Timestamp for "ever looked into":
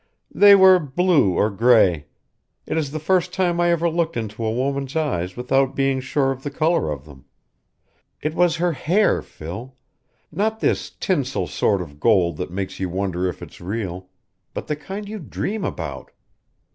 3.69-4.43